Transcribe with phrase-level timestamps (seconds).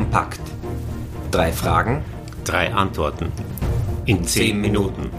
[0.00, 0.40] kompakt.
[1.30, 2.02] Drei Fragen,
[2.44, 3.30] drei Antworten
[4.06, 5.10] in zehn Minuten.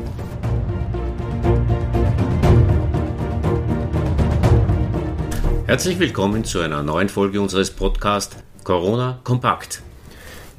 [5.67, 9.83] Herzlich willkommen zu einer neuen Folge unseres Podcasts Corona Kompakt.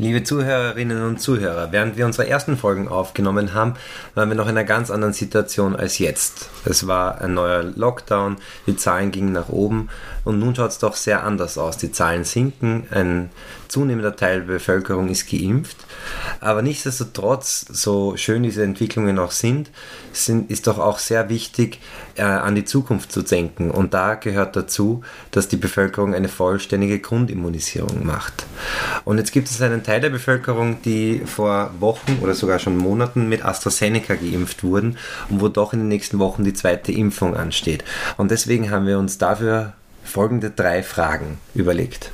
[0.03, 3.75] Liebe Zuhörerinnen und Zuhörer, während wir unsere ersten Folgen aufgenommen haben,
[4.17, 6.50] waren wir noch in einer ganz anderen Situation als jetzt.
[6.64, 9.91] Es war ein neuer Lockdown, die Zahlen gingen nach oben
[10.25, 11.77] und nun schaut es doch sehr anders aus.
[11.77, 13.30] Die Zahlen sinken, ein
[13.68, 15.77] zunehmender Teil der Bevölkerung ist geimpft,
[16.41, 19.71] aber nichtsdestotrotz, so schön diese Entwicklungen auch sind,
[20.13, 21.79] sind ist doch auch sehr wichtig,
[22.16, 26.99] äh, an die Zukunft zu denken und da gehört dazu, dass die Bevölkerung eine vollständige
[26.99, 28.44] Grundimmunisierung macht.
[29.05, 33.28] Und jetzt gibt es einen Teil der Bevölkerung, die vor Wochen oder sogar schon Monaten
[33.28, 37.84] mit AstraZeneca geimpft wurden und wo doch in den nächsten Wochen die zweite Impfung ansteht.
[38.17, 39.73] Und deswegen haben wir uns dafür
[40.05, 42.11] folgende drei Fragen überlegt.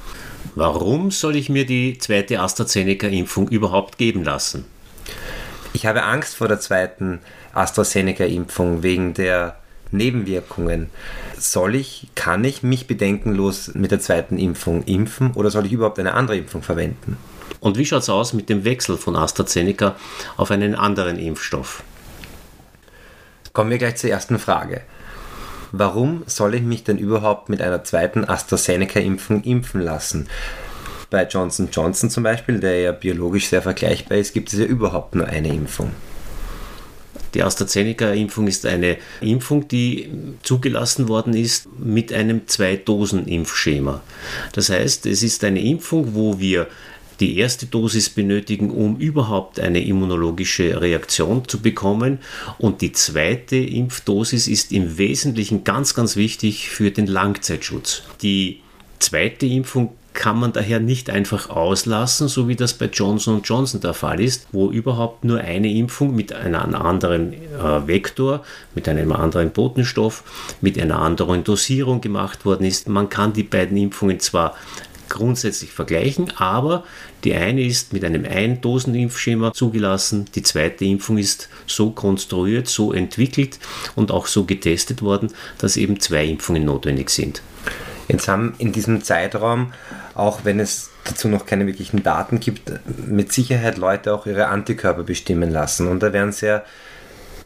[0.54, 4.64] Warum soll ich mir die zweite AstraZeneca-Impfung überhaupt geben lassen?
[5.72, 7.20] Ich habe Angst vor der zweiten
[7.54, 9.56] AstraZeneca-Impfung wegen der
[9.90, 10.90] Nebenwirkungen.
[11.38, 15.98] Soll ich, kann ich mich bedenkenlos mit der zweiten Impfung impfen oder soll ich überhaupt
[15.98, 17.16] eine andere Impfung verwenden?
[17.60, 19.96] Und wie schaut es aus mit dem Wechsel von AstraZeneca
[20.36, 21.82] auf einen anderen Impfstoff?
[23.52, 24.82] Kommen wir gleich zur ersten Frage.
[25.72, 30.28] Warum soll ich mich denn überhaupt mit einer zweiten AstraZeneca-Impfung impfen lassen?
[31.10, 35.14] Bei Johnson Johnson zum Beispiel, der ja biologisch sehr vergleichbar ist, gibt es ja überhaupt
[35.14, 35.90] nur eine Impfung.
[37.34, 40.10] Die AstraZeneca-Impfung ist eine Impfung, die
[40.42, 44.02] zugelassen worden ist mit einem Zwei-Dosen-Impfschema.
[44.52, 46.68] Das heißt, es ist eine Impfung, wo wir
[47.20, 52.18] die erste Dosis benötigen, um überhaupt eine immunologische Reaktion zu bekommen.
[52.58, 58.02] Und die zweite Impfdosis ist im Wesentlichen ganz, ganz wichtig für den Langzeitschutz.
[58.22, 58.60] Die
[58.98, 63.94] zweite Impfung kann man daher nicht einfach auslassen, so wie das bei Johnson Johnson der
[63.94, 68.42] Fall ist, wo überhaupt nur eine Impfung mit einem anderen äh, Vektor,
[68.74, 72.88] mit einem anderen Botenstoff, mit einer anderen Dosierung gemacht worden ist.
[72.88, 74.56] Man kann die beiden Impfungen zwar
[75.08, 76.84] grundsätzlich vergleichen, aber
[77.24, 83.58] die eine ist mit einem Eindosenimpfschema zugelassen, die zweite Impfung ist so konstruiert, so entwickelt
[83.94, 87.42] und auch so getestet worden, dass eben zwei Impfungen notwendig sind.
[88.08, 89.72] Jetzt haben in diesem Zeitraum,
[90.14, 92.72] auch wenn es dazu noch keine wirklichen Daten gibt,
[93.06, 95.88] mit Sicherheit Leute auch ihre Antikörper bestimmen lassen.
[95.88, 96.64] Und da werden sehr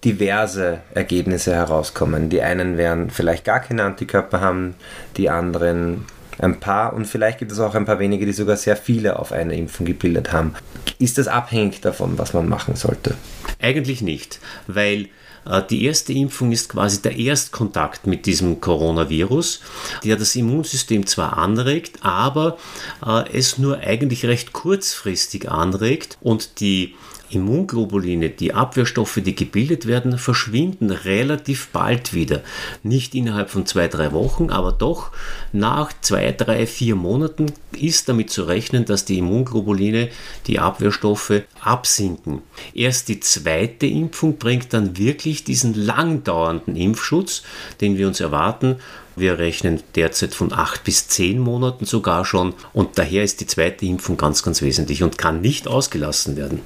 [0.05, 2.28] diverse Ergebnisse herauskommen.
[2.28, 4.75] Die einen werden vielleicht gar keine Antikörper haben,
[5.17, 6.05] die anderen
[6.38, 9.32] ein paar und vielleicht gibt es auch ein paar wenige, die sogar sehr viele auf
[9.32, 10.54] eine Impfung gebildet haben.
[10.98, 13.15] Ist das abhängig davon, was man machen sollte?
[13.60, 15.09] Eigentlich nicht, weil
[15.47, 19.60] äh, die erste Impfung ist quasi der Erstkontakt mit diesem Coronavirus,
[20.04, 22.56] der das Immunsystem zwar anregt, aber
[23.04, 26.94] äh, es nur eigentlich recht kurzfristig anregt und die
[27.34, 32.43] Immunglobuline, die Abwehrstoffe, die gebildet werden, verschwinden relativ bald wieder.
[32.82, 35.10] Nicht innerhalb von zwei, drei Wochen, aber doch
[35.53, 37.47] nach zwei, drei, vier Monaten
[37.78, 40.10] ist damit zu rechnen, dass die Immunglobuline,
[40.47, 42.42] die Abwehrstoffe absinken.
[42.75, 47.42] Erst die zweite Impfung bringt dann wirklich diesen langdauernden Impfschutz,
[47.81, 48.76] den wir uns erwarten
[49.17, 53.87] wir rechnen derzeit von acht bis zehn Monaten sogar schon und daher ist die zweite
[53.87, 56.61] Impfung ganz, ganz wesentlich und kann nicht ausgelassen werden.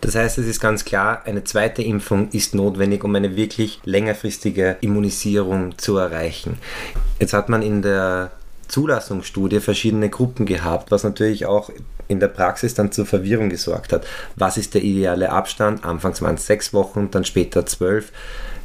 [0.00, 4.76] Das heißt, es ist ganz klar, eine zweite Impfung ist notwendig, um eine wirklich längerfristige
[4.80, 6.58] Immunisierung zu erreichen.
[7.18, 8.30] Jetzt hat man in der
[8.68, 11.70] Zulassungsstudie verschiedene Gruppen gehabt, was natürlich auch
[12.06, 14.06] in der Praxis dann zur Verwirrung gesorgt hat.
[14.36, 15.84] Was ist der ideale Abstand?
[15.84, 18.12] Anfangs waren es sechs Wochen, dann später zwölf.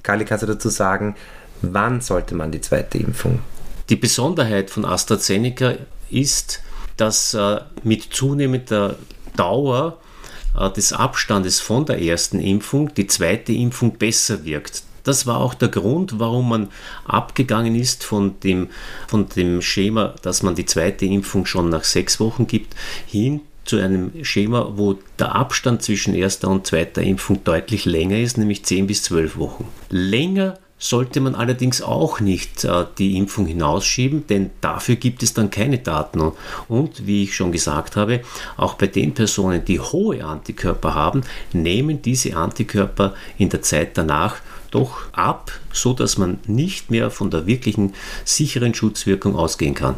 [0.02, 1.16] Kali, kannst du dazu sagen,
[1.64, 3.40] Wann sollte man die zweite Impfung?
[3.90, 5.76] Die Besonderheit von AstraZeneca
[6.10, 6.62] ist,
[6.98, 8.98] dass äh, mit zunehmender
[9.38, 9.98] Dauer
[10.60, 14.84] äh, des Abstandes von der ersten Impfung die zweite Impfung besser wirkt.
[15.06, 16.70] Das war auch der Grund, warum man
[17.06, 18.70] abgegangen ist von dem,
[19.08, 23.78] von dem Schema, dass man die zweite Impfung schon nach sechs Wochen gibt, hin zu
[23.78, 28.88] einem Schema, wo der Abstand zwischen erster und zweiter Impfung deutlich länger ist, nämlich 10
[28.88, 29.68] bis 12 Wochen.
[29.90, 35.50] Länger sollte man allerdings auch nicht äh, die Impfung hinausschieben, denn dafür gibt es dann
[35.50, 36.34] keine Daten.
[36.68, 38.20] Und wie ich schon gesagt habe,
[38.58, 41.22] auch bei den Personen, die hohe Antikörper haben,
[41.54, 44.36] nehmen diese Antikörper in der Zeit danach
[44.72, 47.94] doch ab, so dass man nicht mehr von der wirklichen
[48.26, 49.96] sicheren Schutzwirkung ausgehen kann.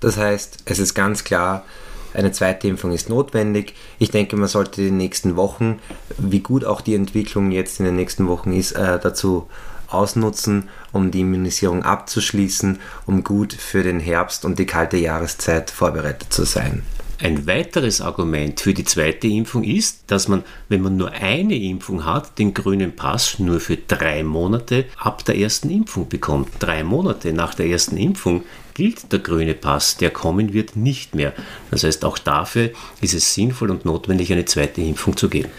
[0.00, 1.64] Das heißt, es ist ganz klar,
[2.12, 3.74] eine zweite Impfung ist notwendig.
[4.00, 5.78] Ich denke, man sollte die nächsten Wochen,
[6.18, 9.46] wie gut auch die Entwicklung jetzt in den nächsten Wochen ist, äh, dazu
[9.92, 16.32] ausnutzen, um die Immunisierung abzuschließen, um gut für den Herbst und die kalte Jahreszeit vorbereitet
[16.32, 16.82] zu sein.
[17.22, 22.04] Ein weiteres Argument für die zweite Impfung ist, dass man, wenn man nur eine Impfung
[22.04, 26.48] hat, den grünen Pass nur für drei Monate ab der ersten Impfung bekommt.
[26.58, 28.42] Drei Monate nach der ersten Impfung
[28.74, 31.32] gilt der grüne Pass, der kommen wird, nicht mehr.
[31.70, 35.50] Das heißt, auch dafür ist es sinnvoll und notwendig, eine zweite Impfung zu geben.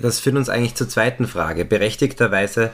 [0.00, 1.66] Das führt uns eigentlich zur zweiten Frage.
[1.66, 2.70] Berechtigterweise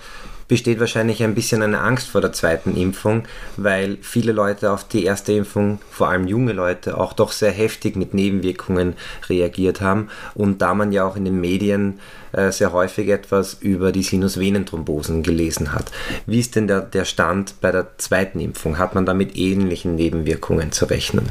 [0.49, 3.25] besteht wahrscheinlich ein bisschen eine Angst vor der zweiten Impfung,
[3.57, 7.97] weil viele Leute auf die erste Impfung, vor allem junge Leute, auch doch sehr heftig
[7.97, 8.95] mit Nebenwirkungen
[9.29, 10.09] reagiert haben.
[10.35, 12.01] Und da man ja auch in den Medien
[12.51, 15.91] sehr häufig etwas über die Sinusvenenthrombosen gelesen hat.
[16.27, 18.79] Wie ist denn der, der Stand bei der zweiten Impfung?
[18.79, 21.29] Hat man da mit ähnlichen Nebenwirkungen zu rechnen?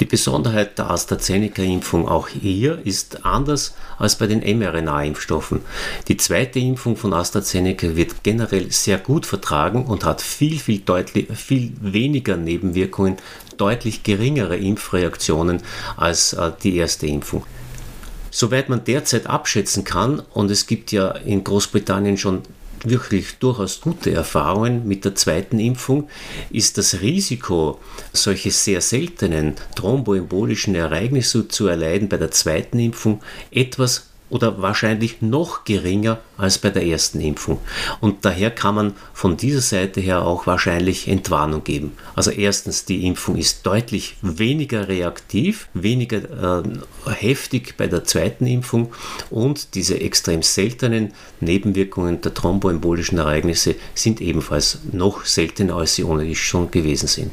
[0.00, 5.60] Die Besonderheit der AstraZeneca-Impfung auch hier ist anders als bei den mRNA-Impfstoffen.
[6.06, 11.26] Die zweite Impfung von AstraZeneca wird generell sehr gut vertragen und hat viel, viel, deutlich,
[11.34, 13.16] viel weniger Nebenwirkungen,
[13.56, 15.62] deutlich geringere Impfreaktionen
[15.96, 17.42] als äh, die erste Impfung.
[18.30, 22.42] Soweit man derzeit abschätzen kann, und es gibt ja in Großbritannien schon
[22.84, 26.08] wirklich durchaus gute Erfahrungen mit der zweiten Impfung,
[26.50, 27.80] ist das Risiko,
[28.12, 35.64] solche sehr seltenen thromboembolischen Ereignisse zu erleiden bei der zweiten Impfung etwas oder wahrscheinlich noch
[35.64, 37.58] geringer als bei der ersten Impfung.
[38.00, 41.92] Und daher kann man von dieser Seite her auch wahrscheinlich Entwarnung geben.
[42.14, 48.92] Also erstens, die Impfung ist deutlich weniger reaktiv, weniger äh, heftig bei der zweiten Impfung
[49.30, 56.34] und diese extrem seltenen Nebenwirkungen der thromboembolischen Ereignisse sind ebenfalls noch seltener, als sie ohnehin
[56.34, 57.32] schon gewesen sind.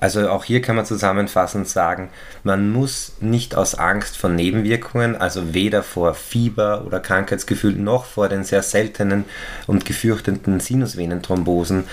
[0.00, 2.10] Also auch hier kann man zusammenfassend sagen,
[2.44, 8.28] man muss nicht aus Angst vor Nebenwirkungen, also weder vor Fieber oder Krankheitsgefühl noch vor
[8.28, 9.24] den sehr seltenen
[9.66, 11.84] und gefürchteten Sinusvenenthrombosen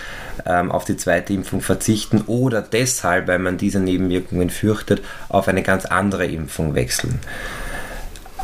[0.46, 5.64] ähm, auf die zweite Impfung verzichten oder deshalb, weil man diese Nebenwirkungen fürchtet, auf eine
[5.64, 7.20] ganz andere Impfung wechseln.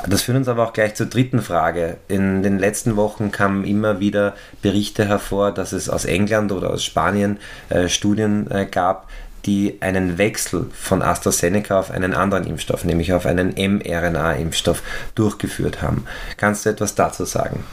[0.08, 1.98] Das führt uns aber auch gleich zur dritten Frage.
[2.08, 6.84] In den letzten Wochen kamen immer wieder Berichte hervor, dass es aus England oder aus
[6.84, 7.38] Spanien
[7.70, 9.08] äh, Studien äh, gab,
[9.46, 14.82] die einen Wechsel von AstraZeneca auf einen anderen Impfstoff, nämlich auf einen mRNA-Impfstoff,
[15.16, 16.06] durchgeführt haben.
[16.38, 17.64] Kannst du etwas dazu sagen?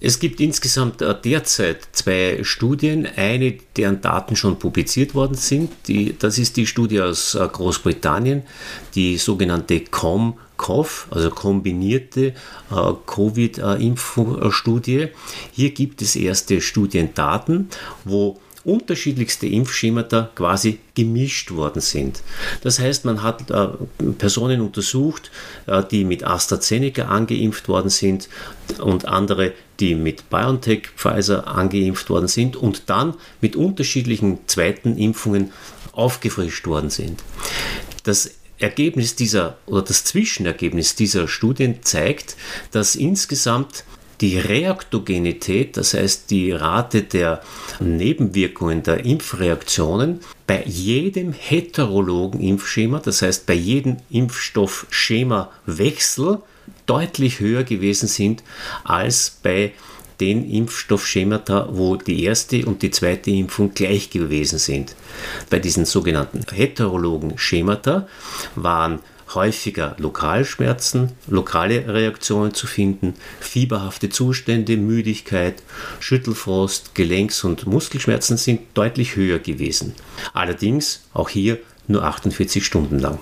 [0.00, 5.70] Es gibt insgesamt äh, derzeit zwei Studien, eine, deren Daten schon publiziert worden sind.
[5.86, 8.42] Die, das ist die Studie aus äh, Großbritannien,
[8.94, 12.34] die sogenannte COM-COV, also kombinierte
[12.70, 15.08] äh, Covid-Impfstudie.
[15.52, 17.70] Hier gibt es erste Studiendaten,
[18.04, 22.22] wo unterschiedlichste Impfschemata quasi gemischt worden sind.
[22.62, 23.68] Das heißt, man hat äh,
[24.18, 25.30] Personen untersucht,
[25.66, 28.28] äh, die mit AstraZeneca angeimpft worden sind
[28.78, 35.52] und andere, die mit BioNTech Pfizer angeimpft worden sind und dann mit unterschiedlichen zweiten Impfungen
[35.92, 37.22] aufgefrischt worden sind.
[38.02, 42.36] Das Ergebnis dieser oder das Zwischenergebnis dieser Studien zeigt,
[42.70, 43.84] dass insgesamt
[44.20, 47.42] die Reaktogenität, das heißt die Rate der
[47.80, 56.38] Nebenwirkungen der Impfreaktionen, bei jedem heterologen Impfschema, das heißt bei jedem Impfstoffschema-Wechsel,
[56.86, 58.42] deutlich höher gewesen sind
[58.84, 59.72] als bei
[60.20, 64.94] den Impfstoffschemata, wo die erste und die zweite Impfung gleich gewesen sind.
[65.50, 68.08] Bei diesen sogenannten heterologen Schemata
[68.54, 69.00] waren
[69.34, 75.62] häufiger Lokalschmerzen, lokale Reaktionen zu finden, fieberhafte Zustände, Müdigkeit,
[76.00, 79.94] Schüttelfrost, Gelenks- und Muskelschmerzen sind deutlich höher gewesen.
[80.32, 83.18] Allerdings auch hier nur 48 Stunden lang.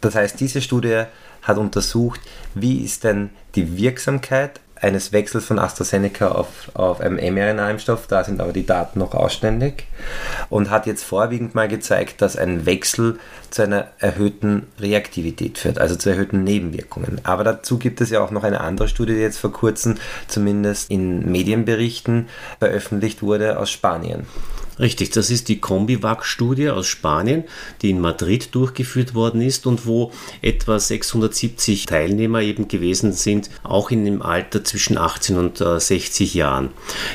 [0.00, 1.04] Das heißt, diese Studie
[1.42, 2.20] hat untersucht,
[2.54, 8.40] wie ist denn die Wirksamkeit eines Wechsels von AstraZeneca auf, auf einem mRNA-Impfstoff, da sind
[8.40, 9.86] aber die Daten noch ausständig,
[10.50, 13.18] und hat jetzt vorwiegend mal gezeigt, dass ein Wechsel
[13.50, 17.20] zu einer erhöhten Reaktivität führt, also zu erhöhten Nebenwirkungen.
[17.24, 19.96] Aber dazu gibt es ja auch noch eine andere Studie, die jetzt vor kurzem
[20.28, 24.26] zumindest in Medienberichten veröffentlicht wurde aus Spanien.
[24.78, 27.44] Richtig, das ist die Combivac-Studie aus Spanien,
[27.80, 30.10] die in Madrid durchgeführt worden ist und wo
[30.42, 36.70] etwa 670 Teilnehmer eben gewesen sind, auch in dem Alter zwischen 18 und 60 Jahren.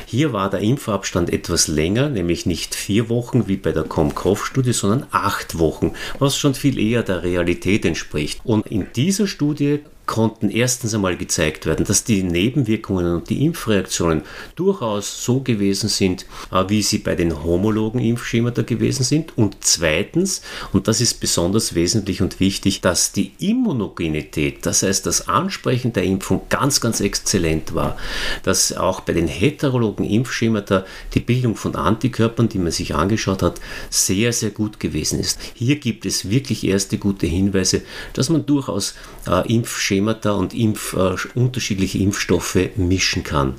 [0.06, 5.06] Hier war der Impfabstand etwas länger, nämlich nicht vier Wochen wie bei der Comcov-Studie, sondern
[5.12, 8.40] acht Wochen, was schon viel eher der Realität entspricht.
[8.46, 14.24] Und in dieser Studie konnten erstens einmal gezeigt werden, dass die Nebenwirkungen und die Impfreaktionen
[14.56, 19.38] durchaus so gewesen sind, äh, wie sie bei den homologen Impfschemata gewesen sind.
[19.38, 20.42] Und zweitens,
[20.74, 26.06] und das ist besonders wesentlich und wichtig, dass die Immunogenität, das heißt das Ansprechen der
[26.06, 27.96] Impfung ganz, ganz exzellent war.
[28.42, 33.62] Dass auch bei den heterologen Impfschemata die Bildung von Antikörpern, die man sich angeschaut hat,
[33.92, 35.40] sehr, sehr gut gewesen ist.
[35.54, 38.96] Hier gibt es wirklich erste gute Hinweise, dass man durchaus
[39.28, 43.56] äh, Impfschemata Schemata und Impf, äh, unterschiedliche Impfstoffe mischen kann.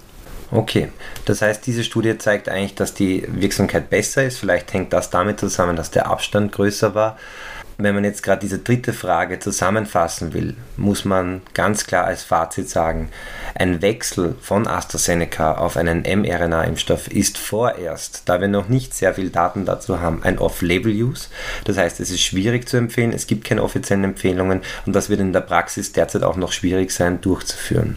[0.50, 0.88] Okay,
[1.26, 4.38] das heißt, diese Studie zeigt eigentlich, dass die Wirksamkeit besser ist.
[4.38, 7.18] Vielleicht hängt das damit zusammen, dass der Abstand größer war.
[7.82, 12.68] Wenn man jetzt gerade diese dritte Frage zusammenfassen will, muss man ganz klar als Fazit
[12.68, 13.08] sagen,
[13.54, 19.30] ein Wechsel von AstraZeneca auf einen mRNA-Impfstoff ist vorerst, da wir noch nicht sehr viel
[19.30, 21.28] Daten dazu haben, ein Off-Label-Use.
[21.64, 25.20] Das heißt, es ist schwierig zu empfehlen, es gibt keine offiziellen Empfehlungen und das wird
[25.20, 27.96] in der Praxis derzeit auch noch schwierig sein durchzuführen.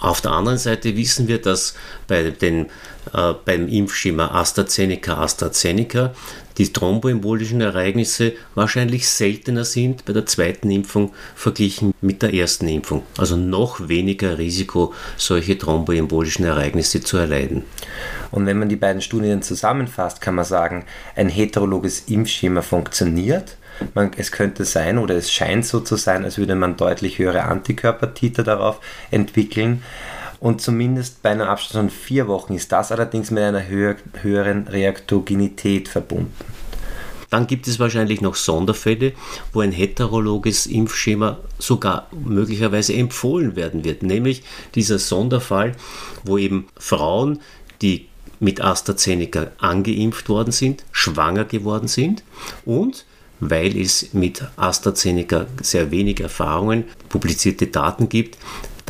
[0.00, 1.74] Auf der anderen Seite wissen wir, dass
[2.08, 2.66] bei den,
[3.14, 6.12] äh, beim Impfschema AstraZeneca AstraZeneca
[6.60, 13.02] die thromboembolischen Ereignisse wahrscheinlich seltener sind bei der zweiten Impfung verglichen mit der ersten Impfung.
[13.16, 17.64] Also noch weniger Risiko, solche thromboembolischen Ereignisse zu erleiden.
[18.30, 20.84] Und wenn man die beiden Studien zusammenfasst, kann man sagen,
[21.16, 23.56] ein heterologes Impfschema funktioniert.
[23.94, 27.44] Man, es könnte sein oder es scheint so zu sein, als würde man deutlich höhere
[27.44, 29.82] Antikörpertiter darauf entwickeln.
[30.40, 34.66] Und zumindest bei einer Abstand von vier Wochen ist das allerdings mit einer höher, höheren
[34.66, 36.32] Reaktogenität verbunden.
[37.28, 39.12] Dann gibt es wahrscheinlich noch Sonderfälle,
[39.52, 44.02] wo ein heterologes Impfschema sogar möglicherweise empfohlen werden wird.
[44.02, 44.42] Nämlich
[44.74, 45.76] dieser Sonderfall,
[46.24, 47.40] wo eben Frauen,
[47.82, 48.08] die
[48.40, 52.24] mit AstraZeneca angeimpft worden sind, schwanger geworden sind
[52.64, 53.04] und
[53.38, 58.36] weil es mit AstraZeneca sehr wenig Erfahrungen, publizierte Daten gibt,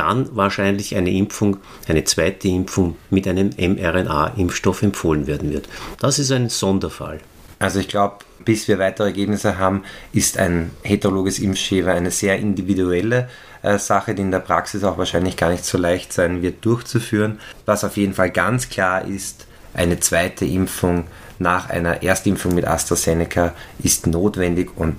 [0.01, 5.69] dann wahrscheinlich eine Impfung, eine zweite Impfung mit einem mRNA-Impfstoff empfohlen werden wird.
[6.01, 7.21] Das ist ein Sonderfall.
[7.59, 13.29] Also ich glaube, bis wir weitere Ergebnisse haben, ist ein heterologes Impfschema eine sehr individuelle
[13.61, 17.39] äh, Sache, die in der Praxis auch wahrscheinlich gar nicht so leicht sein wird durchzuführen.
[17.67, 21.05] Was auf jeden Fall ganz klar ist, eine zweite Impfung
[21.39, 23.53] nach einer Erstimpfung mit AstraZeneca
[23.83, 24.97] ist notwendig und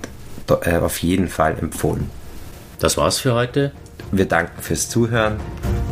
[0.62, 2.08] äh, auf jeden Fall empfohlen.
[2.78, 3.72] Das war's für heute.
[4.12, 5.40] Wir danken fürs Zuhören.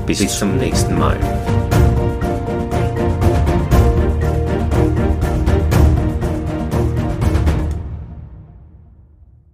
[0.07, 1.17] Bis, Bis zum nächsten Mal.